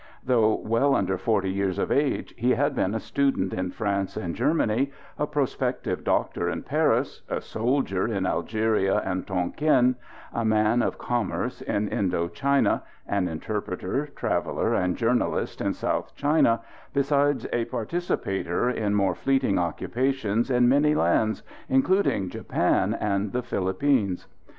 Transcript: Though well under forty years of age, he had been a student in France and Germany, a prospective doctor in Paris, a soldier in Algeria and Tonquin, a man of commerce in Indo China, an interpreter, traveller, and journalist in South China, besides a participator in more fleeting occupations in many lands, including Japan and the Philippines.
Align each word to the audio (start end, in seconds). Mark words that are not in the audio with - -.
Though 0.25 0.55
well 0.55 0.95
under 0.95 1.15
forty 1.15 1.51
years 1.51 1.77
of 1.77 1.91
age, 1.91 2.33
he 2.35 2.55
had 2.55 2.73
been 2.75 2.95
a 2.95 2.99
student 2.99 3.53
in 3.53 3.69
France 3.69 4.17
and 4.17 4.33
Germany, 4.35 4.91
a 5.19 5.27
prospective 5.27 6.03
doctor 6.03 6.49
in 6.49 6.63
Paris, 6.63 7.21
a 7.29 7.39
soldier 7.39 8.07
in 8.07 8.25
Algeria 8.25 8.97
and 9.05 9.27
Tonquin, 9.27 9.95
a 10.33 10.43
man 10.43 10.81
of 10.81 10.97
commerce 10.97 11.61
in 11.61 11.87
Indo 11.87 12.27
China, 12.27 12.81
an 13.07 13.27
interpreter, 13.27 14.07
traveller, 14.15 14.73
and 14.73 14.97
journalist 14.97 15.61
in 15.61 15.71
South 15.73 16.15
China, 16.15 16.61
besides 16.95 17.45
a 17.53 17.65
participator 17.65 18.71
in 18.71 18.95
more 18.95 19.13
fleeting 19.13 19.59
occupations 19.59 20.49
in 20.49 20.67
many 20.67 20.95
lands, 20.95 21.43
including 21.69 22.27
Japan 22.31 22.95
and 22.99 23.33
the 23.33 23.43
Philippines. 23.43 24.25